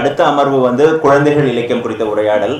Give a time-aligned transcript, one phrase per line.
[0.00, 2.54] அடுத்த அமர்வு வந்து குழந்தைகள் இலக்கியம் குறித்த உரையாடல்.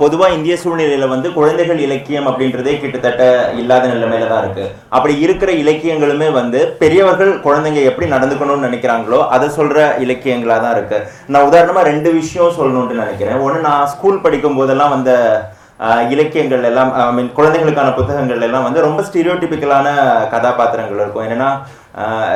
[0.00, 3.22] பொதுவாக இந்திய சூழ்நிலையில வந்து குழந்தைகள் இலக்கியம் அப்படின்றதே கிட்டத்தட்ட
[3.60, 4.66] இல்லாத நிலைமையில தான் இருக்கு.
[4.96, 11.00] அப்படி இருக்கிற இலக்கியங்களுமே வந்து பெரியவர்கள் குழந்தைங்க எப்படி நடந்துக்கணும்னு நினைக்கிறாங்களோ அதை சொல்ற இலக்கியங்களா தான் இருக்கு.
[11.32, 13.42] நான் உதாரணமா ரெண்டு விஷயம் சொல்லணும்னு நினைக்கிறேன்.
[13.46, 15.12] ஒன்று நான் ஸ்கூல் படிக்கும் போதெல்லாம் வந்த
[16.14, 19.86] இலக்கியங்கள் எல்லாம் ஐ மீன் குழந்தைகளுக்கான புத்தகங்கள் எல்லாம் வந்து ரொம்ப ஸ்டீரியோடிபிக்கலான
[20.34, 21.24] கதாபாத்திரங்கள் இருக்கும்.
[21.26, 21.48] என்னன்னா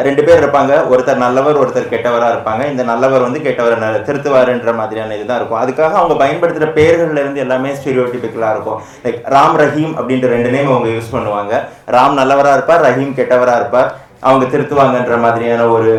[0.06, 0.72] ரெண்டு பேர் இருப்பாங்க.
[0.92, 2.62] ஒருத்தர் நல்லவர் ஒருத்தர் கெட்டவராக இருப்பாங்க.
[2.72, 5.60] இந்த நல்லவர் வந்து கெட்டவரை திருத்துவாருன்ற மாதிரியான இதுதான் இருக்கும்.
[5.62, 8.80] அதுக்காக அவங்க பயன்படுத்துகிற பேர்கள்லேருந்து எல்லாமே ஸ்டீரியோடிபிக்கலா இருக்கும்.
[9.04, 11.54] லைக் ராம் ரஹீம் அப்படின்ற ரெண்டு நேம் அவங்க யூஸ் பண்ணுவாங்க.
[11.96, 13.90] ராம் நல்லவராக இருப்பார் ரஹீம் கெட்டவராக இருப்பார்.
[14.28, 15.92] அவங்க திருத்துவாங்கன்ற மாதிரியான ஒரு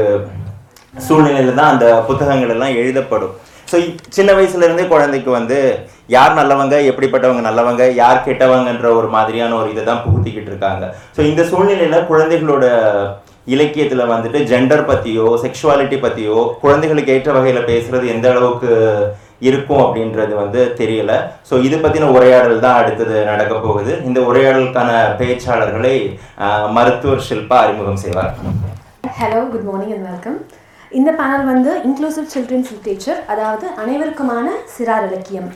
[1.08, 3.36] சூழ்நிலையில் தான் அந்த புத்தகங்கள் எல்லாம் எழுதப்படும்.
[3.72, 3.78] ஸோ
[4.16, 5.58] சின்ன வயசுலேருந்தே குழந்தைக்கு வந்து
[6.16, 10.86] யார் நல்லவங்க எப்படிப்பட்டவங்க நல்லவங்க யார் கெட்டவங்கன்ற ஒரு மாதிரியான ஒரு இதை தான் புகுத்திக்கிட்டு இருக்காங்க.
[11.16, 12.66] ஸோ இந்த சூழ்நிலையில் குழந்தைகளோட
[13.54, 18.72] இலக்கியத்தில் வந்துட்டு ஜெண்டர் பற்றியோ செக்ஷுவாலிட்டி பற்றியோ குழந்தைகளுக்கு ஏற்ற வகையில் பேசுறது எந்த அளவுக்கு
[19.48, 21.12] இருக்கும் அப்படின்றது வந்து தெரியல.
[21.50, 23.94] ஸோ இது பற்றின உரையாடல் தான் அடுத்தது நடக்க போகுது.
[24.08, 25.96] இந்த உரையாடலுக்கான பேச்சாளர்களை
[26.78, 28.34] மருத்துவர் ஷில்பா அறிமுகம் செய்வார்.
[29.20, 30.40] Hello good morning and welcome
[31.00, 35.50] இந்த பேனல் வந்து இன்க்ளூசிவ் சில்ட்ரன்ஸ் லிட்ரேச்சர் அதாவது அனைவருக்குமான சிறார் இலக்கியம்.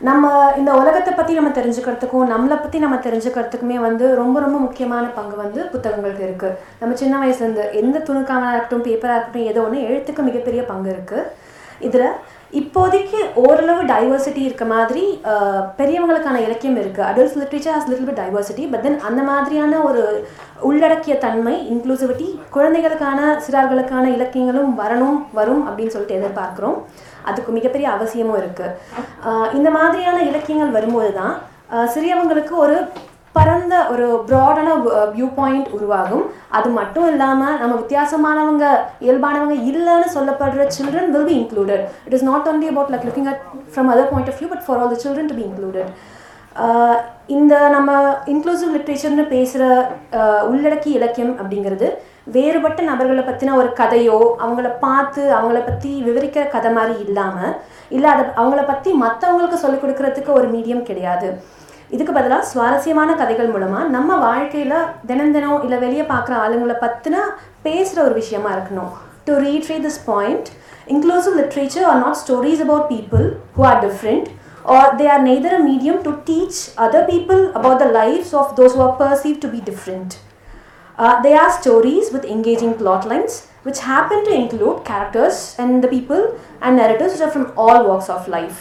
[0.00, 0.24] நம்ம
[0.56, 5.60] இந்த உலகத்தை பற்றி நம்ம தெரிஞ்சுக்கிறதுக்கும் நம்மளை பற்றி நம்ம தெரிஞ்சுக்கிறதுக்குமே வந்து ரொம்ப ரொம்ப முக்கியமான பங்கு வந்து
[5.70, 10.90] புத்தகங்களுக்கு இருக்குது நம்ம சின்ன வயசுலேருந்து எந்த துணுக்காமலாக இருக்கட்டும் பேப்பராக இருக்கட்டும் ஏதோ ஒன்று எழுத்துக்கு மிகப்பெரிய பங்கு
[10.90, 11.24] இருக்குது
[11.80, 12.06] இதில்
[12.52, 15.20] இப்போதைக்கு ஓரளவு டைவர்சிட்டி இருக்க மாதிரி
[15.76, 20.02] பெரியவங்களுக்கான இலக்கியம் இருக்குது adults literature has little bit diversity but then அந்த மாதிரியான ஒரு
[20.60, 26.78] உள்ளடக்கிய தன்மை இன்க்ளூசிவிட்டி குழந்தைகளுக்கான சிறார்களுக்கான இலக்கியங்களும் வரணும் வரும் அப்படின்னு சொல்லிட்டு எதிர்பார்க்குறோம்.
[27.24, 31.34] அதுக்கு மிகப்பெரிய அவசியமும் இருக்குது இந்த மாதிரியான இலக்கியங்கள் வரும்போது தான்
[31.94, 32.88] சிறியவங்களுக்கு ஒரு
[33.36, 34.68] பரந்த ஒரு ப்ராடான
[35.16, 36.24] வியூ பாயிண்ட் உருவாகும்.
[36.58, 38.66] அது மட்டும் இல்லாமல் நம்ம வித்தியாசமானவங்க
[39.06, 43.42] இயல்பானவங்க இல்லைன்னு சொல்லப்படுற children will be included it is not only about like looking at
[43.72, 45.90] from other point of view but for all the children to be included
[47.34, 47.90] இந்த நம்ம
[48.32, 49.64] இன்க்ளூசிவ் லிட்ரேச்சர்னு பேசுகிற
[50.18, 51.88] uh, உள்ளடக்கி இலக்கியம் அப்படிங்கிறது
[52.36, 57.54] வேறுபட்ட நபர்களை பற்றின ஒரு கதையோ அவங்கள பார்த்து அவங்கள பற்றி விவரிக்கிற கதை மாதிரி இல்லாமல்
[57.96, 61.28] இல்லை அதை அவங்கள பற்றி மற்றவங்களுக்கு சொல்லிக் கொடுக்கறதுக்கு ஒரு மீடியம் கிடையாது.
[61.93, 64.77] இதுக்கு பதிலாக சுவாரஸ்யமான கதைகள் மூலமாக நம்ம வாழ்க்கையில்
[65.09, 67.17] தினம் தினம் இல்லை வெளியே பார்க்குற ஆளுங்களை பற்றின
[67.65, 68.93] பேசுகிற ஒரு விஷயமா இருக்கணும்
[69.27, 70.45] to reiterate this point
[70.87, 74.25] inclusive literature are not stories about people who are different
[74.65, 78.73] or they are neither a medium to teach other people about the lives of those
[78.73, 80.19] who are perceived to be different.
[80.97, 85.87] Uh, they are stories with engaging plot lines which happen to include characters and the
[85.87, 88.59] people and narratives which are from all walks of life.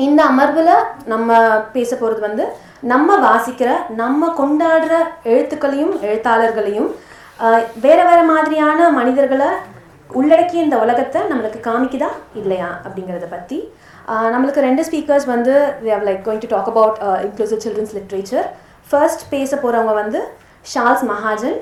[0.00, 0.72] இந்த அமர்வில்
[1.04, 1.30] நம்ம
[1.72, 2.44] பேச போகிறது வந்து
[2.82, 6.90] நம்ம வாசிக்கிற நம்ம கொண்டாடுற எழுத்துக்களையும் எழுத்தாளர்களையும்
[7.76, 9.48] வேறு வேறு மாதிரியான மனிதர்களை
[10.10, 12.10] உள்ளடக்கிய இந்த உலகத்தை நம்மளுக்கு காமிக்குதா?
[12.34, 12.68] இல்லையா?
[12.84, 13.58] அப்படிங்கிறத பற்றி
[14.30, 18.46] நம்மளுக்கு ரெண்டு ஸ்பீக்கர்ஸ் வந்து we like going to talk about inclusive children's literature
[18.90, 20.20] first பேச போகிறவங்க வந்து
[20.66, 21.56] Shals Mahajan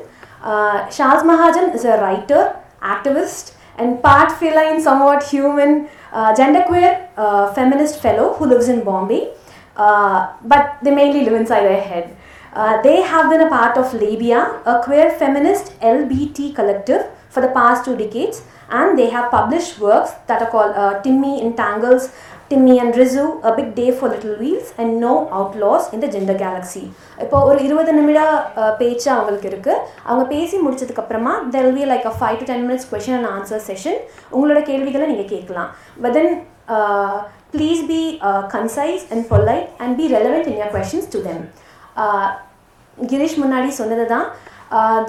[0.89, 2.45] Shals Mahajan is a writer
[2.89, 5.75] activist and part feel in some what human
[6.41, 9.29] genderqueer uh, feminist fellow who lives in bombay
[9.77, 12.17] uh, but they mainly live inside their head.
[12.53, 17.49] Uh, they have been a part of labia a queer feminist lbt collective for the
[17.49, 22.13] past two decades and they have published works that are called uh, timmy entangles
[22.55, 23.27] timmy and rizu
[23.59, 26.83] big day for for little and no no outlaws in the gender galaxy
[27.25, 28.21] இப்போ ஒரு இருபது நிமிட
[28.81, 33.31] பேச்சு அவங்களுக்கு இருக்குது அவங்க பேசி முடிச்சதுக்கப்புறமா there like a five to ten minutes question and
[33.35, 33.99] answer session
[34.35, 35.71] உங்களோட கேள்விகளை நீங்கள் கேட்கலாம்.
[36.05, 36.33] But then
[37.55, 38.01] please be
[38.57, 41.43] concise and polite and be relevant in your questions to them
[42.99, 44.27] Girish முன்னாடி சொன்னது தான்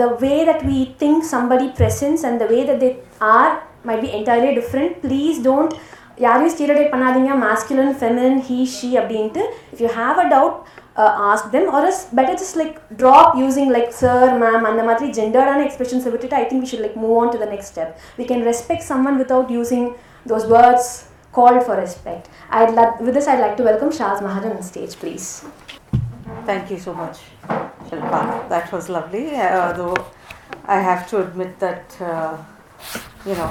[0.02, 2.92] the way that we think somebody presence and the way that they
[3.36, 3.54] are
[3.90, 5.74] may be entirely different please don't
[6.25, 9.43] யாரையும் stereotype பண்ணாதீங்க masculine feminine he she அப்படின்ட்டு
[9.75, 10.57] if you have a doubt
[11.01, 15.07] uh, ask them or else better just like drop using like sir ma'am அந்த மாதிரி
[15.19, 17.91] gendered expressions விட்டுட்டு I think we should like move on to the next step
[18.21, 19.87] we can respect someone without using
[20.33, 20.87] those words
[21.39, 22.25] called for respect
[22.59, 25.29] I'd like with this I'd like to welcome Shaz Mahajan on stage please
[26.49, 27.19] Thank you so much,
[27.89, 28.21] Shilpa.
[28.53, 29.25] That was lovely.
[29.37, 29.97] Uh, though
[30.67, 32.37] I have to admit that, uh,
[33.27, 33.51] you know,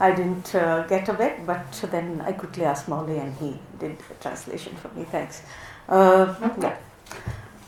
[0.00, 3.96] I didn't uh, get a bit, but then I quickly asked Moulee and he did
[4.10, 5.04] a translation for me.
[5.04, 5.42] Thanks.
[5.88, 6.76] Uh, yeah.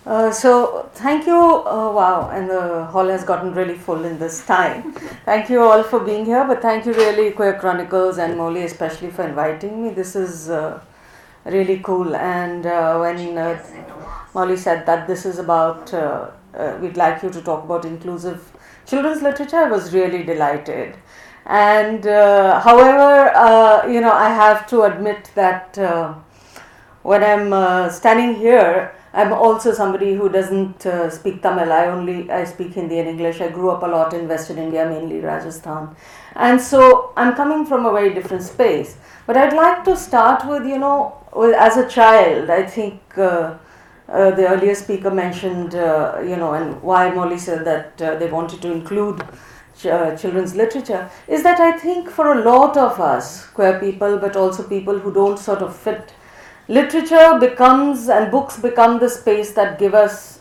[0.05, 1.34] Uh, so thank you.
[1.34, 4.93] Uh, wow, and the hall has gotten really full in this time.
[5.25, 9.11] thank you all for being here, but thank you really Queer Chronicles and Moulee especially
[9.11, 9.90] for inviting me.
[9.90, 10.81] This is uh,
[11.44, 12.14] really cool.
[12.14, 13.61] And uh, when uh,
[14.32, 18.52] Moulee said that this is about, uh, uh, we'd like you to talk about inclusive
[18.87, 20.94] children's literature, I was really delighted.
[21.46, 26.14] And uh, however, uh, you know, I have to admit that uh,
[27.02, 31.72] when I'm uh, standing here, I'm also somebody who doesn't uh, speak Tamil.
[31.72, 33.40] I only I speak Hindi and English.
[33.40, 35.94] I grew up a lot in Western India, mainly Rajasthan,
[36.34, 38.96] and so I'm coming from a very different space.
[39.26, 43.00] But I'd like to start with you know, with, as a child, I think.
[43.16, 43.54] Uh,
[44.08, 48.31] uh, the earlier speaker mentioned, uh, you know, and why Moulee said that uh, they
[48.31, 49.20] wanted to include
[49.84, 54.37] uh, children's literature is that I think for a lot of us, queer people, but
[54.37, 56.14] also people who don't sort of fit,
[56.69, 60.40] literature becomes and books become the space that give us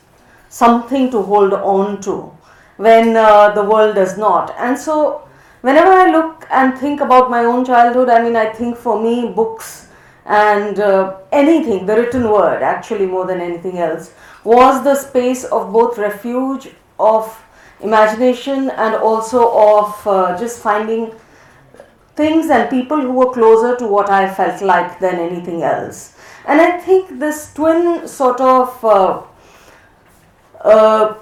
[0.50, 2.32] something to hold on to
[2.78, 4.54] when uh, the world does not.
[4.58, 5.28] And so,
[5.62, 9.32] whenever I look and think about my own childhood, I mean, I think for me,
[9.34, 9.90] books
[10.26, 15.72] and uh, anything, the written word, actually, more than anything else, was the space of
[15.72, 17.45] both refuge, of
[17.86, 21.14] imagination, and also of uh, just finding
[22.16, 26.16] things and people who were closer to what I felt like than anything else.
[26.48, 29.24] And I think this twin sort of uh,
[30.62, 31.16] uh,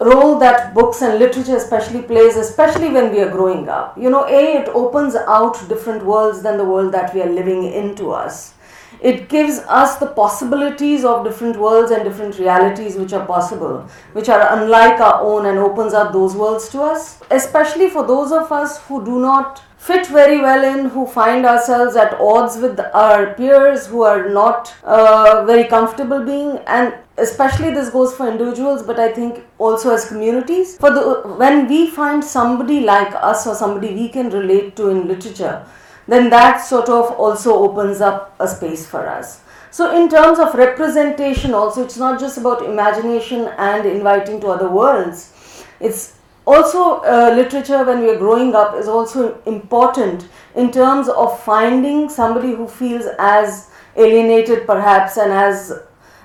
[0.00, 3.98] role that books and literature especially plays, especially when we are growing up.
[3.98, 7.64] You know, A, it opens out different worlds than the world that we are living
[7.64, 8.54] into us.
[9.02, 14.28] It gives us the possibilities of different worlds and different realities which are possible, which
[14.28, 17.20] are unlike our own, and opens up those worlds to us.
[17.30, 21.96] Especially for those of us who do not fit very well in, who find ourselves
[21.96, 27.88] at odds with our peers, who are not uh, very comfortable being, and especially this
[27.88, 30.76] goes for individuals, but I think also as communities.
[30.76, 35.08] For the when we find somebody like us or somebody we can relate to in
[35.08, 35.64] literature,
[36.10, 39.40] then that sort of also opens up a space for us.
[39.70, 44.68] So, in terms of representation, also, it's not just about imagination and inviting to other
[44.68, 45.64] worlds.
[45.78, 51.40] It's also uh, literature when we are growing up is also important in terms of
[51.44, 55.80] finding somebody who feels as alienated perhaps and as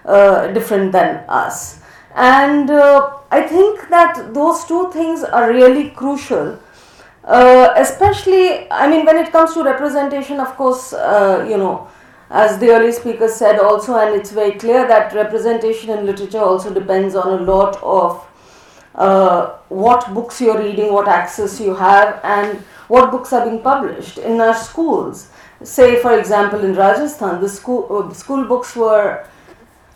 [0.06, 1.82] uh, different than us.
[2.16, 6.60] And uh, I think that those two things are really crucial.
[7.26, 11.88] Uh, especially, I mean, when it comes to representation, of course, uh, you know,
[12.30, 16.72] as the early speaker said also, and it's very clear that representation in literature also
[16.72, 18.24] depends on a lot of
[18.94, 24.20] uh, what books you're reading, what access you have, and what books are being published
[24.20, 25.30] in our schools.
[25.64, 29.26] Say, for example, in Rajasthan, the school uh, school books were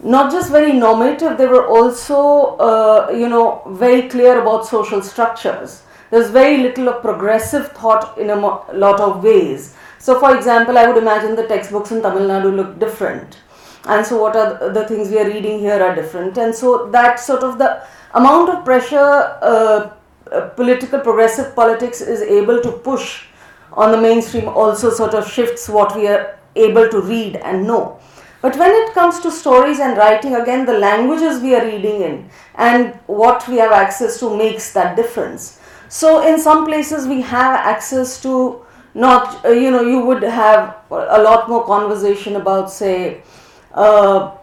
[0.02, 5.84] not just very normative; they were also, uh, you know, very clear about social structures.
[6.12, 9.76] There's very little of progressive thought in a mo- lot of ways.
[10.00, 13.38] So, for example, I would imagine the textbooks in Tamil Nadu look different,
[13.86, 17.20] and so what are the- things we are reading here are different, and so that
[17.20, 17.82] sort of the
[18.14, 18.98] amount of pressure
[19.42, 19.90] uh,
[20.32, 23.26] uh, political progressive politics is able to push
[23.74, 28.00] on the mainstream also sort of shifts what we are able to read and know.
[28.42, 32.30] But when it comes to stories and writing, again, the languages we are reading in
[32.56, 35.59] and what we have access to makes that difference.
[35.90, 38.64] So, in some places, we have access to
[38.94, 43.24] not, uh, you know, you would have a lot more conversation about, say,
[43.74, 44.36] uh,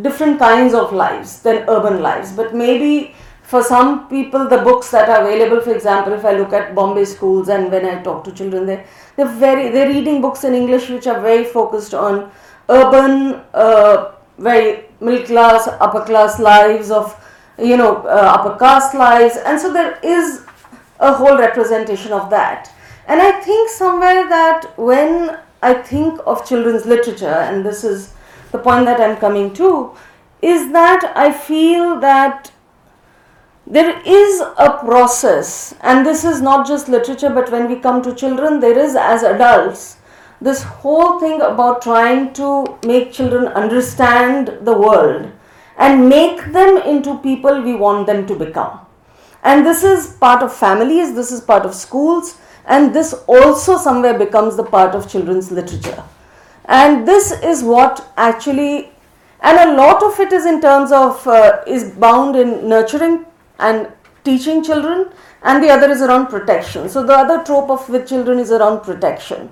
[0.00, 2.32] different kinds of lives than urban lives.
[2.32, 6.52] But maybe for some people, the books that are available, for example, if I look
[6.52, 8.84] at Bombay schools and when I talk to children there,
[9.16, 12.30] they're very they're reading books in English which are very focused on
[12.68, 17.14] urban, uh, very middle class, upper class lives of
[17.58, 20.46] you know uh, upper caste lives, and so there is
[21.02, 22.72] a whole representation of that.
[23.06, 28.14] And I think somewhere that when I think of children's literature, and this is
[28.52, 29.94] the point that I'm coming to,
[30.40, 32.52] is that I feel that
[33.66, 38.14] there is a process, and this is not just literature, but when we come to
[38.14, 39.98] children, there is as adults
[40.40, 45.30] this whole thing about trying to make children understand the world
[45.78, 48.81] and make them into people we want them to become.
[49.42, 54.16] And this is part of families, this is part of schools, and this also somewhere
[54.16, 56.02] becomes the part of children's literature.
[56.66, 58.92] And this is what actually,
[59.40, 63.26] and a lot of it is in terms of, uh, is bound in nurturing
[63.58, 63.88] and
[64.22, 65.10] teaching children,
[65.42, 66.88] and the other is around protection.
[66.88, 69.50] So the other trope of with children is around protection,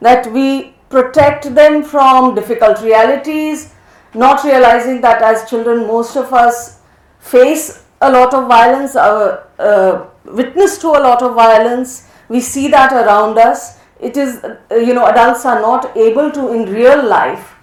[0.00, 3.74] that we protect them from difficult realities,
[4.14, 6.78] not realizing that as children, most of us
[7.18, 12.08] face a lot of violence, uh, uh, witness to a lot of violence.
[12.28, 13.78] We see that around us.
[14.00, 17.54] It is, uh, you know, adults are not able to in real life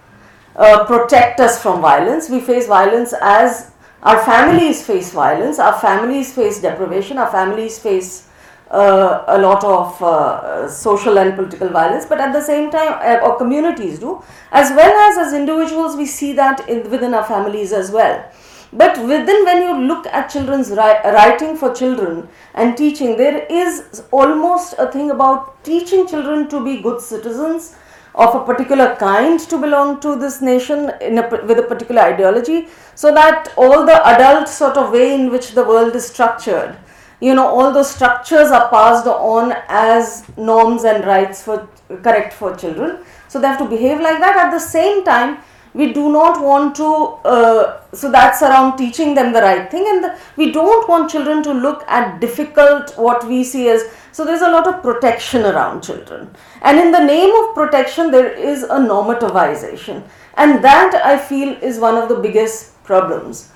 [0.56, 2.28] uh, protect us from violence.
[2.28, 3.70] We face violence as
[4.02, 8.28] our families face violence, our families face deprivation, our families face
[8.70, 13.26] uh, a lot of uh, social and political violence, but at the same time, uh,
[13.26, 17.72] or communities do, as well as as individuals, we see that in, within our families
[17.72, 18.24] as well.
[18.72, 24.04] But within, when you look at children's ri- writing for children and teaching, there is
[24.12, 27.74] almost a thing about teaching children to be good citizens
[28.14, 33.12] of a particular kind to belong to this nation a, with a particular ideology, so
[33.12, 36.76] that all the adult sort of way in which the world is structured,
[37.20, 41.68] you know, all those structures are passed on as norms and rights for
[42.02, 42.98] correct for children.
[43.28, 44.36] So they have to behave like that.
[44.36, 45.38] At the same time,
[45.72, 46.86] we do not want to
[47.24, 49.84] uh, so that's around teaching them the right thing.
[49.88, 54.24] And the, we don't want children to look at difficult what we see as so
[54.24, 56.34] there's a lot of protection around children.
[56.62, 60.02] And in the name of protection there is a normativization.
[60.34, 63.50] And that i feel is one of the biggest problems.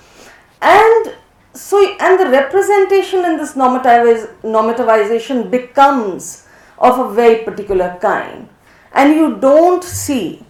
[0.60, 1.14] And
[1.52, 6.46] so and the representation in this normativiz- normativization becomes
[6.78, 8.48] of a very particular kind.
[8.92, 10.44] And you don't see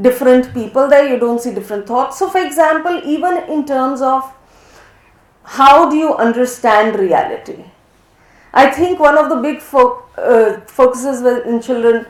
[0.00, 2.18] different people there you don't see different thoughts.
[2.18, 4.32] So for example even in terms of
[5.42, 7.64] how do you understand reality?
[8.52, 12.06] I think one of the big fo- uh, focuses in children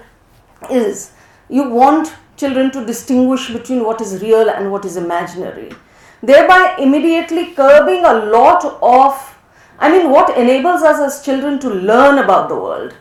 [0.70, 1.12] is
[1.49, 5.70] you want children to distinguish between what is real and what is imaginary
[6.22, 9.37] thereby immediately curbing a lot of
[9.78, 12.94] i mean what enables us as children to learn about the world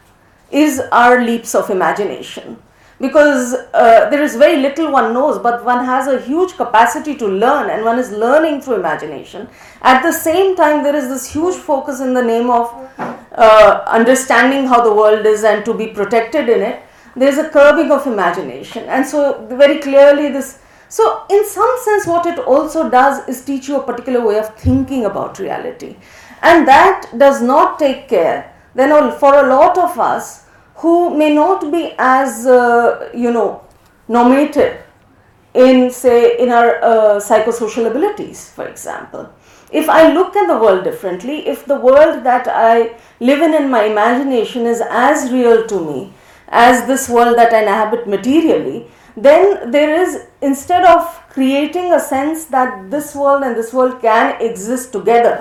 [0.52, 2.58] is our leaps of imagination
[3.00, 7.28] because uh, there is very little one knows but one has a huge capacity to
[7.28, 9.48] learn and one is learning through imagination.
[9.82, 14.68] At the same time there is this huge focus in the name of uh, understanding
[14.68, 16.84] how the world is and to be protected in it.
[17.16, 18.84] There is a curbing of imagination.
[18.86, 23.68] And so very clearly this so in some sense what it also does is teach
[23.70, 25.96] you a particular way of thinking about reality.
[26.42, 28.54] And that does not take care.
[28.76, 28.90] Then
[29.20, 30.46] for a lot of us
[30.80, 33.62] who may not be as uh, you know
[34.08, 34.78] normative
[35.54, 39.30] in say in our uh, psychosocial abilities for example.
[39.72, 43.70] If i look at the world differently if the world that i live in in
[43.74, 46.00] my imagination is as real to me
[46.62, 52.46] as this world that i inhabit materially then there is instead of creating a sense
[52.46, 55.36] that this world and this world can exist together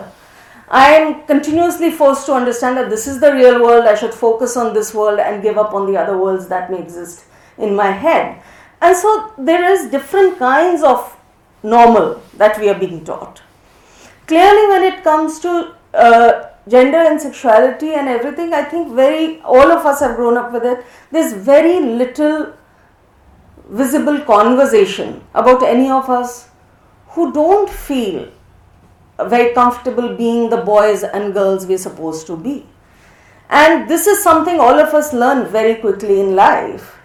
[0.71, 4.57] I am continuously forced to understand that this is the real world, I should focus
[4.57, 7.25] on this world and give up on the other worlds that may exist
[7.57, 8.43] in my head.
[8.81, 11.17] And so there is different kinds of
[11.63, 13.43] normal that we are being taught.
[14.27, 19.73] Clearly, when it comes to uh, gender and sexuality and everything, I think very all
[19.73, 20.85] of us have grown up with it.
[21.11, 22.53] There's very little
[23.71, 26.49] visible conversation about any of us
[27.09, 28.31] who don't feel
[29.27, 32.67] very comfortable being the boys and girls we're supposed to be.
[33.51, 36.97] And this is something all of us learn very quickly in life.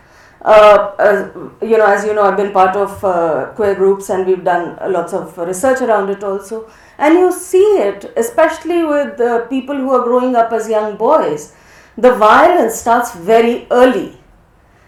[0.42, 4.28] Uh, as, you know, as you know, I've been part of uh, queer groups and
[4.28, 6.70] we've done lots of research around it also.
[6.98, 11.56] And you see it, especially with uh, people who are growing up as young boys.
[11.98, 14.18] The violence starts very early.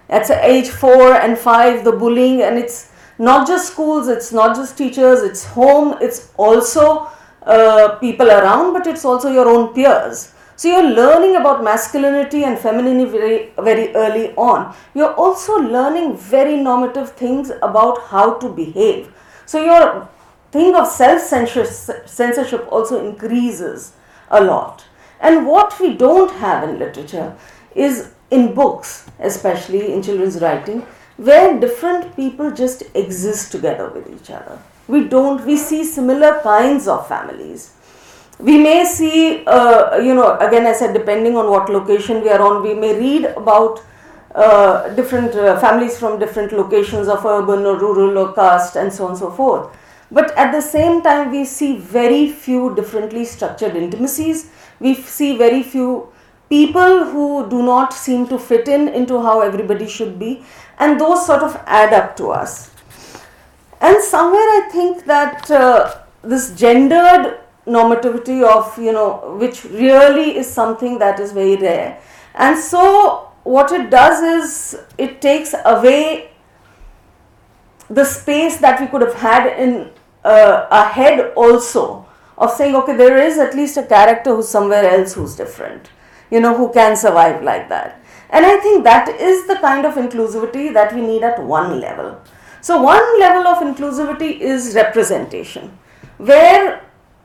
[0.09, 4.77] At age four and five, the bullying, and it's not just schools, it's not just
[4.77, 7.09] teachers, it's home, it's also
[7.45, 10.33] uh, people around, but it's also your own peers.
[10.57, 14.73] So you're learning about masculinity and femininity very, very early on.
[14.93, 19.13] You're also learning very normative things about how to behave.
[19.45, 20.09] So your
[20.51, 23.91] thing of self censorship also increases
[24.29, 24.85] a lot.
[25.19, 27.35] And what we don't have in literature
[27.75, 30.85] is in books, especially in children's writing,
[31.17, 34.57] where different people just exist together with each other.
[34.87, 37.71] We don't, we see similar kinds of families.
[38.39, 42.41] We may see, uh, you know, again, I said, depending on what location we are
[42.41, 43.81] on, we may read about
[44.35, 49.05] uh, different uh, families from different locations of urban or rural or caste and so
[49.05, 49.75] on and so forth.
[50.11, 54.51] But at the same time, we see very few differently structured intimacies.
[54.79, 56.11] We see very few
[56.49, 60.43] people who do not seem to fit in into how everybody should be,
[60.77, 62.74] and those sort of add up to us.
[63.81, 70.49] And somewhere I think that uh, this gendered normativity of, you know, which really is
[70.49, 71.99] something that is very rare.
[72.35, 76.31] And so what it does is it takes away
[77.89, 79.91] the space that we could have had in
[80.23, 82.05] uh, head also
[82.37, 85.89] of saying, okay, there is at least a character who's somewhere else who's different,
[86.31, 88.01] you know, who can survive like that.
[88.29, 92.19] And I think that is the kind of inclusivity that we need at one level.
[92.65, 95.77] So, one level of inclusivity is representation,
[96.17, 96.81] where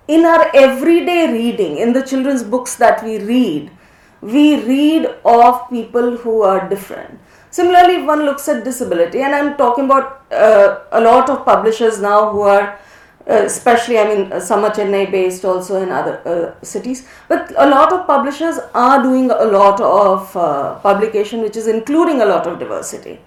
[0.07, 3.71] in our everyday reading, in the children's books that we read,
[4.21, 7.19] we read of people who are different.
[7.51, 12.03] Similarly, if one looks at disability, and I'm talking about uh, a lot of publishers
[12.03, 12.79] now who are,
[13.27, 17.51] uh, especially, I mean, uh, some are Chennai based also in other uh, cities, but
[17.57, 22.27] a lot of publishers are doing a lot of uh, publication which is including a
[22.27, 23.19] lot of diversity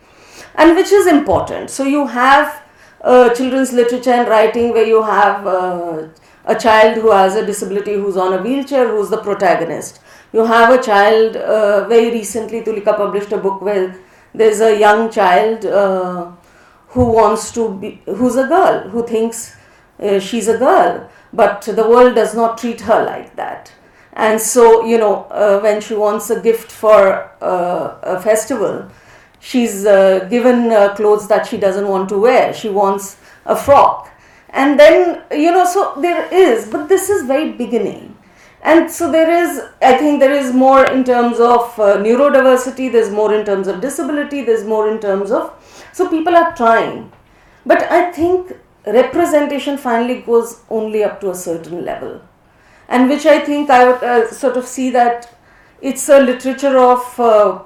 [0.55, 1.69] and which is important.
[1.69, 2.63] So, you have
[3.01, 6.07] uh, children's literature and writing where you have uh,
[6.45, 9.99] a child who has a disability who's on a wheelchair who's the protagonist.
[10.31, 13.95] You have a child, uh, very recently, Tulika published a book where
[14.33, 16.31] there's a young child uh,
[16.87, 19.55] who wants to be, who's a girl, who thinks
[19.99, 23.71] uh, she's a girl, but the world does not treat her like that.
[24.13, 28.89] And so, you know, uh, when she wants a gift for uh, a festival,
[29.43, 32.53] she's uh, given uh, clothes that she doesn't want to wear.
[32.53, 34.09] She wants a frock.
[34.49, 38.17] And then, you know, so there is, but this is very beginning.
[38.61, 43.09] And so there is, I think there is more in terms of uh, neurodiversity, there's
[43.09, 45.51] more in terms of disability, there's more in terms of,
[45.91, 47.11] so people are trying.
[47.65, 48.53] But I think
[48.85, 52.21] representation finally goes only up to a certain level.
[52.87, 55.35] And which I think I would uh, sort of see that
[55.81, 57.59] it's a literature of uh,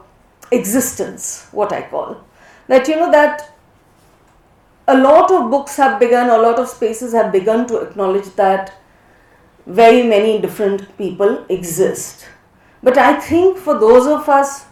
[0.51, 2.24] existence, what I call.
[2.68, 3.51] That, you know, that
[4.88, 8.74] a lot of books have begun, a lot of spaces have begun to acknowledge that
[9.66, 12.25] very many different people exist.
[12.82, 14.66] But I think for those of us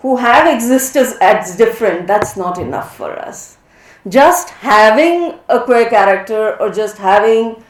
[0.00, 3.56] who have existed as different, that's not enough for us.
[4.08, 7.64] Just having a queer character or just having,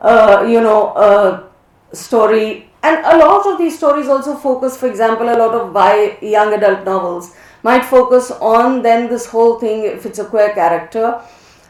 [0.00, 1.48] uh, you know, a
[1.94, 6.18] story, and a lot of these stories also focus, for example, a lot of by
[6.20, 11.20] young adult novels might focus on then this whole thing, if it's a queer character,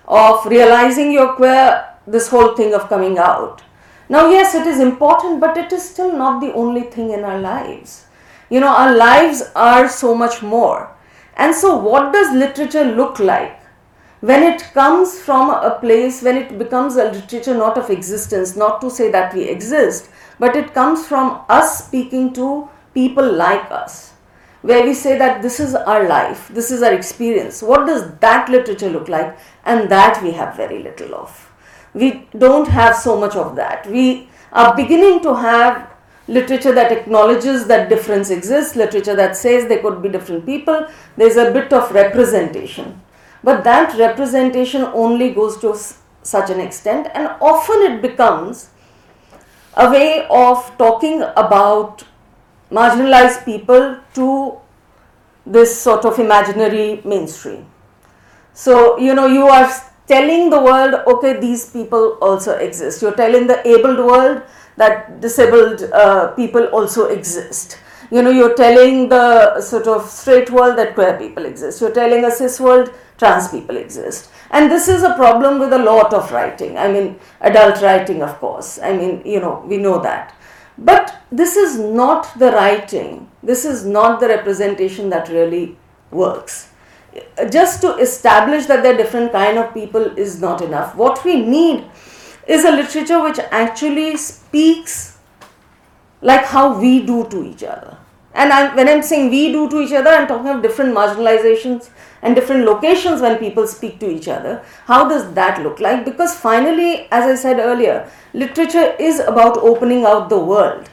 [0.06, 3.62] of realizing you're queer, this whole thing of coming out.
[4.08, 7.40] Now, yes, it is important, but it is still not the only thing in our
[7.40, 8.04] lives.
[8.50, 10.94] You know, our lives are so much more.
[11.36, 13.58] And so, what does literature look like?
[14.20, 18.80] When it comes from a place, when it becomes a literature not of existence, not
[18.80, 24.12] to say that we exist, but it comes from us speaking to people like us,
[24.62, 27.62] where we say that this is our life, this is our experience.
[27.62, 29.36] What does that literature look like?
[29.64, 31.52] And that we have very little of
[31.96, 33.90] we don't have so much of that.
[33.90, 35.90] We are beginning to have
[36.28, 40.86] literature that acknowledges that difference exists, literature that says there could be different people.
[41.16, 43.00] There's a bit of representation.
[43.42, 45.74] But that representation only goes to
[46.22, 48.70] such an extent, and often it becomes
[49.76, 52.04] a way of talking about
[52.70, 54.58] marginalized people to
[55.44, 57.66] this sort of imaginary mainstream.
[58.52, 59.70] So, you know, you are
[60.06, 63.02] telling the world, okay, these people also exist.
[63.02, 64.42] You're telling the abled world
[64.76, 67.78] that disabled uh, people also exist.
[68.10, 71.80] You know, you're telling the sort of straight world that queer people exist.
[71.80, 74.30] You're telling a cis world trans people exist.
[74.50, 76.78] And this is a problem with a lot of writing.
[76.78, 78.78] I mean, adult writing, of course.
[78.78, 80.34] I mean, you know, we know that.
[80.78, 85.76] But this is not the writing, this is not the representation that really
[86.10, 86.70] works
[87.50, 90.94] just to establish that they're different kind of people is not enough.
[90.94, 91.84] What we need
[92.46, 95.15] is a literature which actually speaks
[96.20, 97.96] like how we do to each other.
[98.34, 101.88] And I'm, when I'm saying we do to each other, I'm talking of different marginalizations
[102.20, 104.62] and different locations when people speak to each other.
[104.84, 106.04] How does that look like?
[106.04, 110.90] Because finally, as I said earlier, literature is about opening out the world.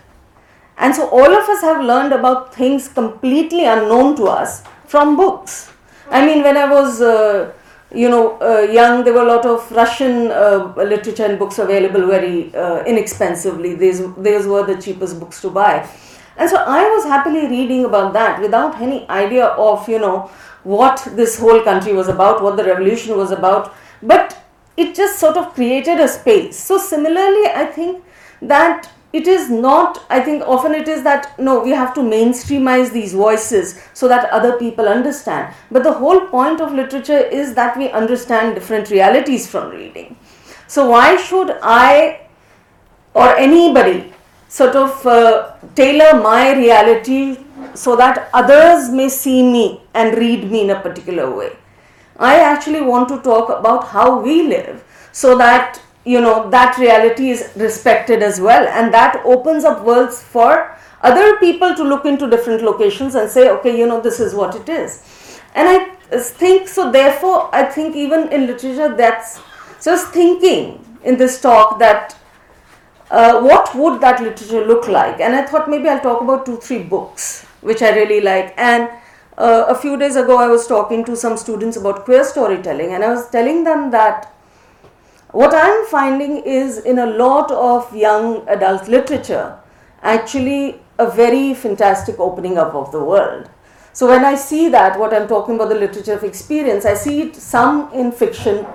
[0.78, 5.72] And so all of us have learned about things completely unknown to us from books.
[6.10, 7.52] I mean, when I was, uh,
[7.94, 12.08] you know, uh, young, there were a lot of Russian uh, literature and books available
[12.08, 13.76] very uh, inexpensively.
[13.76, 15.88] These, these were the cheapest books to buy.
[16.38, 20.32] And so I was happily reading about that without any idea of, you know,
[20.64, 23.76] what this whole country was about, what the revolution was about.
[24.02, 24.38] But
[24.76, 26.58] it just sort of created a space.
[26.58, 28.04] So, similarly, I think
[28.42, 32.92] that it is not i think often it is that no we have to mainstreamize
[32.92, 35.54] these voices so that other people understand.
[35.72, 40.18] But the whole point of literature is that we understand different realities from reading.
[40.68, 42.22] So why should i
[43.14, 44.12] or anybody
[44.48, 47.38] sort of uh, tailor my reality
[47.76, 51.56] so that others may see me and read me in a particular way?
[52.18, 57.30] I actually want to talk about how we live so that you know that reality
[57.30, 62.30] is respected as well and that opens up worlds for other people to look into
[62.30, 66.68] different locations and say okay you know this is what it is and i think
[66.68, 69.40] so therefore i think even in literature that's
[69.82, 72.18] just thinking in this talk that
[73.12, 75.20] uh, what would that literature look like?
[75.20, 78.54] And I thought maybe I'll talk about two, three books which I really like.
[78.58, 78.90] And
[79.38, 83.04] uh, a few days ago, I was talking to some students about queer storytelling, and
[83.04, 84.33] I was telling them that
[85.34, 89.58] what I'm finding is in a lot of young adult literature,
[90.02, 93.50] actually a very fantastic opening up of the world.
[93.94, 97.22] So when I see that, what I'm talking about the literature of experience, I see
[97.22, 98.66] it some in fiction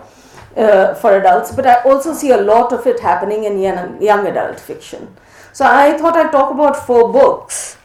[0.56, 4.26] uh, for adults, but I also see a lot of it happening in young, young
[4.26, 5.16] adult fiction.
[5.52, 7.78] So I thought I'd talk about four books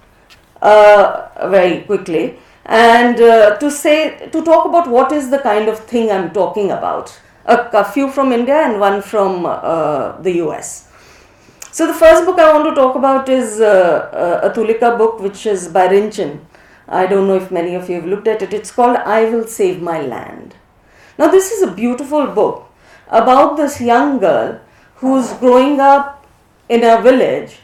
[0.62, 5.80] uh, very quickly and uh, to say to talk about what is the kind of
[5.80, 7.20] thing I'm talking about.
[7.46, 10.88] A, a few from India and one from uh, the US.
[11.72, 15.20] So the first book I want to talk about is uh, uh, a Tulika book,
[15.20, 16.40] which is by Rinchin.
[16.88, 18.54] I don't know if many of you have looked at it.
[18.54, 20.56] It's called I Will Save My Land.
[21.18, 22.70] Now this is a beautiful book
[23.08, 24.60] about this young girl
[24.96, 26.26] who's growing up
[26.70, 27.58] in a village,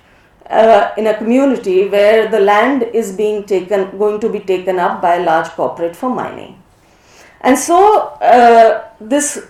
[0.50, 5.02] uh, in a community where the land is being taken, going to be taken up
[5.02, 6.62] by a large corporate for mining.
[7.42, 9.48] And so uh, this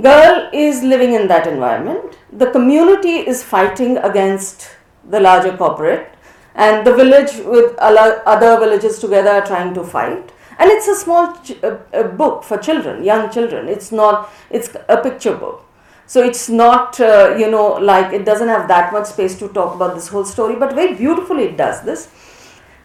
[0.00, 2.18] girl is living in that environment.
[2.32, 4.70] The community is fighting against
[5.08, 6.12] the larger corporate,
[6.54, 10.32] and the village with other villages together are trying to fight.
[10.58, 13.68] And it's a small ch- uh, book for children, young children.
[13.68, 14.30] It's not.
[14.50, 15.64] It's a picture book.
[16.06, 19.74] So it's not, uh, you know, like it doesn't have that much space to talk
[19.74, 22.08] about this whole story, but very beautifully it does this.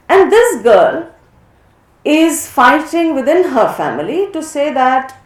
[0.10, 1.14] And this girl
[2.04, 5.21] is fighting within her family to say that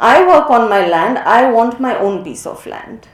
[0.00, 3.06] I work on my land, I want my own piece of land.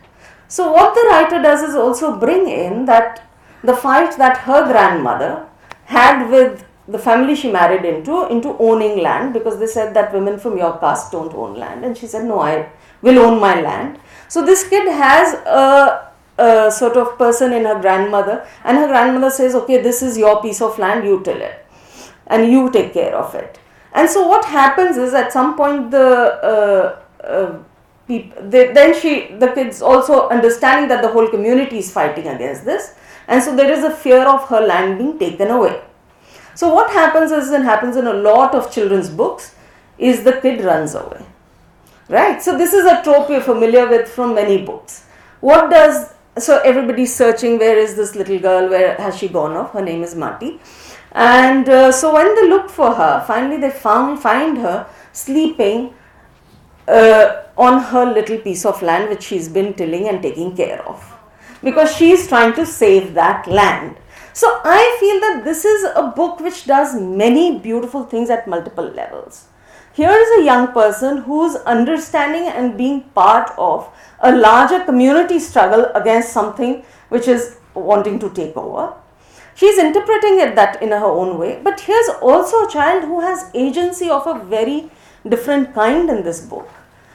[0.46, 3.28] So, what the writer does is also bring in that
[3.64, 5.46] the fight that her grandmother
[5.86, 10.38] had with the family she married into, into owning land, because they said that women
[10.38, 12.70] from your caste don't own land, and she said, No, I
[13.02, 13.98] will own my land.
[14.28, 19.30] So, this kid has a, a sort of person in her grandmother, and her grandmother
[19.30, 21.66] says, Okay, this is your piece of land, you till it,
[22.28, 23.58] and you take care of it.
[23.92, 26.06] And so what happens is at some point the
[26.52, 27.58] uh, uh,
[28.06, 32.64] peop- they, then she the kids also understanding that the whole community is fighting against
[32.64, 32.94] this,
[33.28, 35.80] and so there is a fear of her land being taken away.
[36.54, 39.54] So what happens is and happens in a lot of children's books
[39.98, 41.24] is the kid runs away,
[42.08, 42.42] right?
[42.42, 45.04] So this is a trope you're familiar with from many books.
[45.40, 48.68] What does so everybody's searching where is this little girl?
[48.68, 49.72] Where has she gone off?
[49.72, 50.60] Her name is Mati.
[51.12, 55.94] And uh, so when they look for her, finally they found find her sleeping
[56.86, 61.02] uh, on her little piece of land which she's been tilling and taking care of,
[61.62, 63.96] because she's trying to save that land.
[64.34, 68.84] So I feel that this is a book which does many beautiful things at multiple
[68.84, 69.46] levels.
[69.94, 73.88] Here is a young person who's understanding and being part of
[74.20, 78.94] a larger community struggle against something which is wanting to take over
[79.56, 81.58] she's interpreting it that in her own way.
[81.62, 84.90] But here's also a child who has agency of a very
[85.28, 86.68] different kind in this book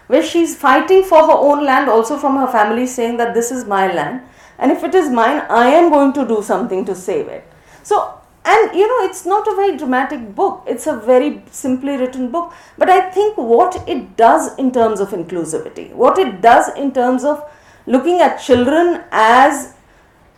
[0.07, 3.63] where she's fighting for her own land also from her family saying that this is
[3.65, 4.21] my land
[4.59, 7.45] and if it is mine i am going to do something to save it.
[7.83, 10.63] So and you know it's not a very dramatic book.
[10.67, 12.53] It's a very simply written book.
[12.77, 17.23] But i think what it does in terms of inclusivity what it does in terms
[17.23, 17.43] of
[17.85, 19.73] looking at children as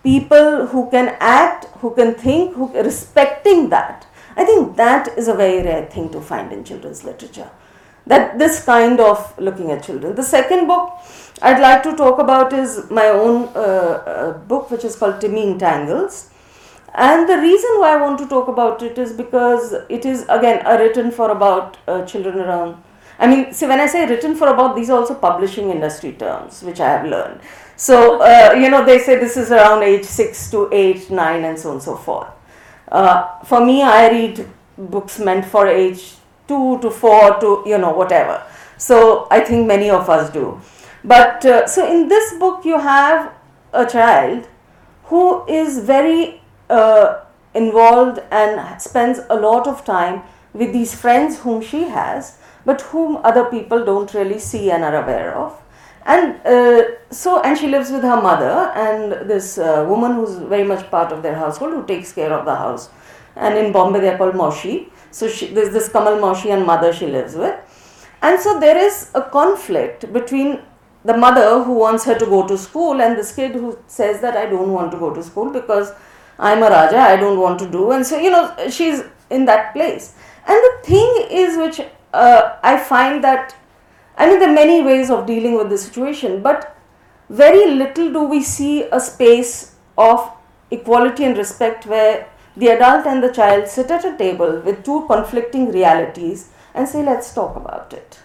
[0.03, 4.05] people who can act, who can think, who respecting that.
[4.35, 7.49] I think that is a very rare thing to find in children's literature.
[8.05, 10.15] That this kind of looking at children.
[10.15, 10.91] The second book
[11.41, 15.43] I'd like to talk about is my own uh, uh, book, which is called Timmy
[15.43, 16.29] Entangles.
[16.95, 20.65] And the reason why I want to talk about it is because it is again
[20.79, 22.83] written for about uh, children around.
[23.19, 26.61] I mean, see, when I say written for about, these are also publishing industry terms,
[26.61, 27.39] which I have learned.
[27.75, 31.57] So, uh, you know, they say this is around age 6 to 8, 9, and
[31.57, 32.27] so on and so forth.
[32.87, 36.15] Uh, for me, I read books meant for age
[36.47, 38.43] 2 to 4 to, you know, whatever.
[38.77, 40.61] So, I think many of us do.
[41.03, 43.33] But, uh, so in this book, you have
[43.73, 44.47] a child
[45.05, 47.21] who is very uh,
[47.55, 50.21] involved and spends a lot of time
[50.53, 54.95] with these friends whom she has, but whom other people don't really see and are
[55.03, 55.62] aware of
[56.05, 60.63] and uh, so and she lives with her mother and this uh, woman who's very
[60.63, 62.89] much part of their household who takes care of the house.
[63.35, 64.89] And in bombay they're called moshi.
[65.11, 67.55] So she, there's this kamal moshi and mother she lives with.
[68.21, 70.61] And so there is a conflict between
[71.05, 74.37] the mother who wants her to go to school and this kid who says that
[74.37, 75.91] i don't want to go to school because
[76.39, 79.73] i'm a raja i don't want to do and so you know she's in that
[79.73, 80.15] place.
[80.47, 81.81] And the thing is which
[82.13, 83.55] uh, i find that
[84.17, 86.75] I mean, there are many ways of dealing with the situation, but
[87.29, 90.31] very little do we see a space of
[90.69, 95.05] equality and respect where the adult and the child sit at a table with two
[95.07, 98.19] conflicting realities and say, let's talk about it.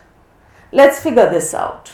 [0.72, 1.92] Let's figure this out.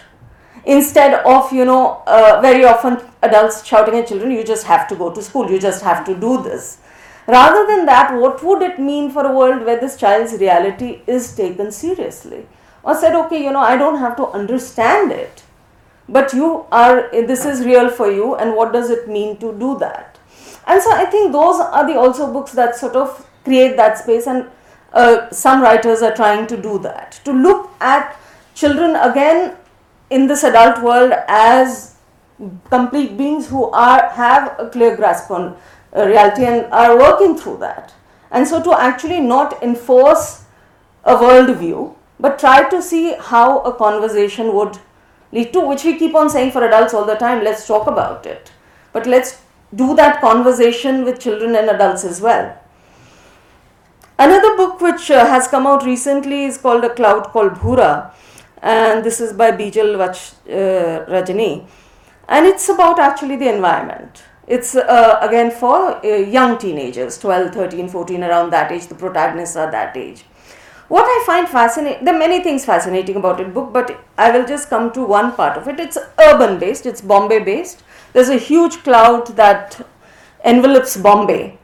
[0.65, 4.97] Instead of, you know, uh, very often adults shouting at children, you just have to
[4.97, 6.79] go to school, you just have to do this.
[7.27, 11.35] Rather than that, what would it mean for a world where this child's reality is
[11.37, 12.47] taken seriously?
[12.85, 15.43] Or said, okay, you know, I don't have to understand it,
[16.09, 19.79] but you are, this is real for you, and what does it mean to do
[19.79, 20.19] that?
[20.67, 24.27] And so I think those are the also books that sort of create that space,
[24.27, 24.47] and
[24.93, 28.17] uh, some writers are trying to do that to look at
[28.55, 29.57] children again
[30.11, 31.97] in this adult world as
[32.71, 35.57] complete beings who are have a clear grasp on
[35.97, 37.93] uh, reality and are working through that.
[38.31, 40.45] And so to actually not enforce
[41.05, 44.79] a worldview, but try to see how a conversation would
[45.33, 48.27] lead to, which we keep on saying for adults all the time, let's talk about
[48.27, 48.53] it.
[48.93, 49.43] But let's
[49.75, 52.57] do that conversation with children and adults as well.
[54.19, 58.13] Another book which uh, has come out recently is called A Cloud Called Bhura,
[58.63, 61.67] and this is by Bijal Vach, uh, Rajani,
[62.29, 64.23] and it's about actually the environment.
[64.47, 68.87] It's uh, again for uh, young teenagers, 12, 13, 14, around that age.
[68.87, 70.25] The protagonists are that age.
[70.89, 74.47] What I find fascinating, there are many things fascinating about it book, but I will
[74.47, 75.81] just come to one part of it.
[75.81, 77.83] It's urban based, it's Bombay based.
[78.13, 79.81] There's a huge cloud that
[80.45, 81.59] envelops Bombay,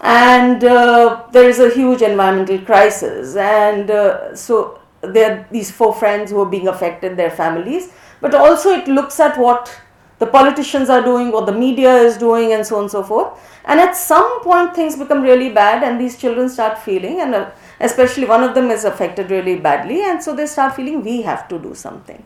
[0.00, 3.36] and uh, there is a huge environmental crisis.
[3.36, 8.34] And uh, so there are these four friends who are being affected, their families, but
[8.34, 9.80] also it looks at what
[10.18, 13.38] the politicians are doing, what the media is doing, and so on and so forth.
[13.64, 17.50] And at some point, things become really bad, and these children start feeling, and uh,
[17.80, 21.48] especially one of them is affected really badly, and so they start feeling we have
[21.48, 22.24] to do something.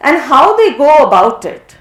[0.00, 1.76] And how they go about it,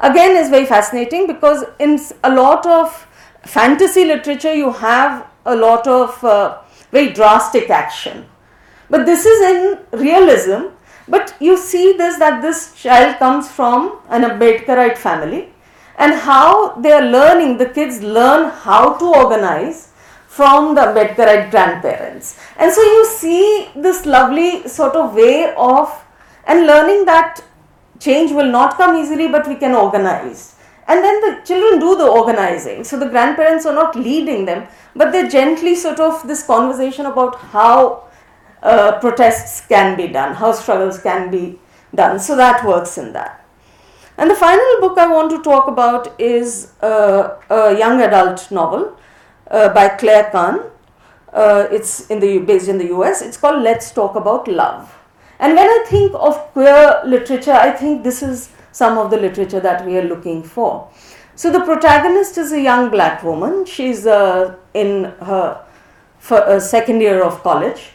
[0.00, 3.08] again, is very fascinating because in a lot of
[3.44, 6.58] fantasy literature, you have a lot of uh,
[6.90, 8.26] very drastic action.
[8.90, 10.66] But this is in realism,
[11.08, 15.48] but you see this that this child comes from an Ambedkarite family
[15.98, 19.90] and how they are learning, the kids learn how to organize
[20.26, 22.40] from the Ambedkarite grandparents.
[22.56, 25.92] And so you see this lovely sort of way of
[26.46, 27.42] and learning that
[28.00, 30.56] change will not come easily, but we can organize.
[30.88, 32.82] And then the children do the organizing.
[32.82, 37.36] So the grandparents are not leading them, but they're gently sort of this conversation about
[37.36, 38.08] how
[38.62, 41.58] uh, protests can be done, how struggles can be
[41.94, 42.18] done.
[42.18, 43.44] So that works in that.
[44.18, 48.96] And the final book I want to talk about is uh, a young adult novel
[49.50, 50.60] uh, by Claire Kann.
[51.32, 53.22] Uh, it's in the based in the U.S.
[53.22, 54.94] It's called Let's Talk About Love.
[55.38, 59.60] And when I think of queer literature, I think this is some of the literature
[59.60, 60.88] that we are looking for.
[61.34, 63.64] So the protagonist is a young black woman.
[63.64, 65.64] She's uh, in her
[66.30, 67.92] uh, second year of college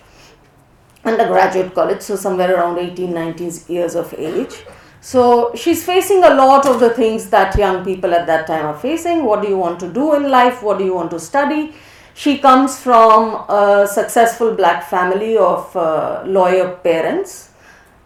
[1.07, 4.53] undergraduate college, so somewhere around 18, 19 years of age.
[5.01, 8.77] So she's facing a lot of the things that young people at that time are
[8.77, 9.23] facing.
[9.23, 10.63] What do you want to do in life?
[10.63, 11.73] What do you want to study?
[12.13, 17.51] She comes from a successful black family of uh, lawyer parents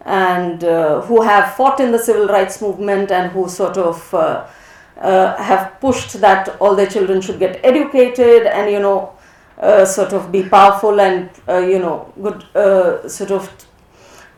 [0.04, 4.46] and uh, who have fought in the civil rights movement and who sort of uh,
[5.00, 9.14] uh have pushed that all their children should get educated and you know
[9.58, 13.50] uh, sort of be powerful and uh, you know good uh, sort of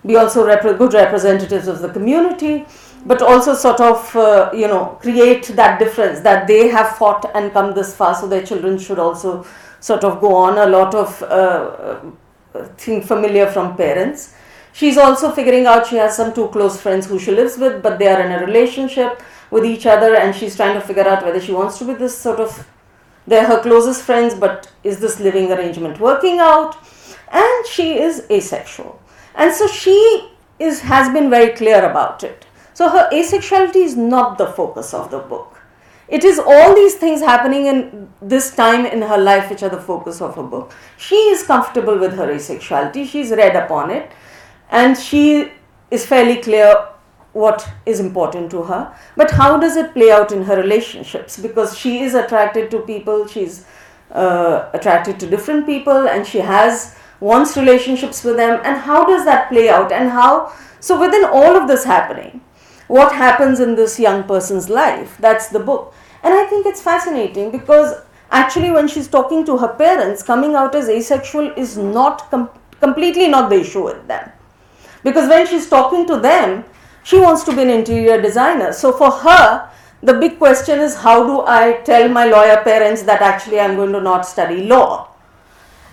[0.06, 2.66] be also rep- good representatives of the community
[3.06, 7.52] but also sort of uh, you know create that difference that they have fought and
[7.52, 9.44] come this far so their children should also
[9.80, 10.58] sort of go on.
[10.58, 12.00] A lot of uh,
[12.76, 14.34] thing familiar from parents.
[14.72, 17.98] She's also figuring out she has some two close friends who she lives with but
[17.98, 21.40] they are in a relationship with each other and she's trying to figure out whether
[21.40, 22.66] she wants to be this sort of
[23.26, 26.76] they're her closest friends, but is this living arrangement working out?
[27.32, 29.00] And she is asexual.
[29.34, 32.46] And so she is has been very clear about it.
[32.74, 35.60] So her asexuality is not the focus of the book.
[36.06, 39.80] It is all these things happening in this time in her life which are the
[39.80, 40.74] focus of her book.
[40.98, 44.12] She is comfortable with her asexuality, she's read upon it,
[44.70, 45.50] and she
[45.90, 46.88] is fairly clear
[47.34, 48.96] what is important to her.
[49.16, 51.38] But how does it play out in her relationships?
[51.38, 53.66] Because she is attracted to people she's
[54.12, 58.60] uh, attracted to different people and she has wants relationships with them.
[58.64, 59.92] And how does that play out?
[59.92, 62.40] And how so within all of this happening
[62.86, 65.16] what happens in this young person's life?
[65.18, 65.94] That's the book.
[66.22, 67.94] And i think it's fascinating because
[68.30, 73.28] actually when she's talking to her parents coming out as asexual is not com- completely
[73.28, 74.30] not the issue with them.
[75.02, 76.64] Because when she's talking to them
[77.04, 78.72] she wants to be an interior designer.
[78.72, 79.70] So for her,
[80.02, 83.92] the big question is how do I tell my lawyer parents that actually I'm going
[83.92, 85.10] to not study law?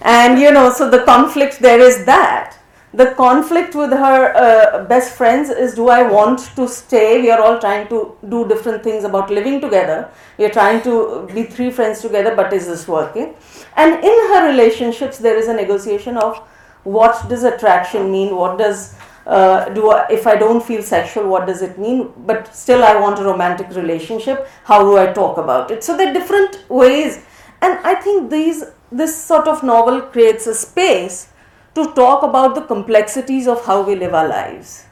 [0.01, 2.57] And you know, so the conflict there is that.
[2.93, 7.21] The conflict with her uh, best friends is do I want to stay?
[7.21, 10.09] We are all trying to do different things about living together.
[10.37, 13.33] We are trying to be three friends together, but is this working?
[13.77, 16.37] And in her relationships, there is a negotiation of
[16.83, 18.35] what does attraction mean?
[18.35, 18.95] What does
[19.31, 22.11] uh, do I, if I don't feel sexual, what does it mean?
[22.17, 24.47] But still, I want a romantic relationship.
[24.65, 25.85] How do I talk about it?
[25.85, 27.23] So there are different ways,
[27.61, 31.29] and I think these this sort of novel creates a space
[31.75, 34.85] to talk about the complexities of how we live our lives.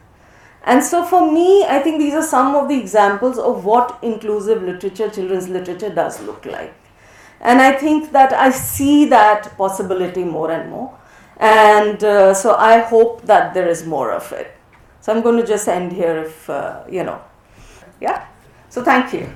[0.64, 4.64] And so, for me, I think these are some of the examples of what inclusive
[4.64, 6.74] literature, children's literature, does look like.
[7.42, 10.99] And I think that I see that possibility more and more.
[11.40, 14.52] And uh, so, I hope that there is more of it.
[15.00, 17.22] So, I'm going to just end here if, uh, you know.
[18.02, 18.28] Yeah.
[18.70, 19.30] So, thank you.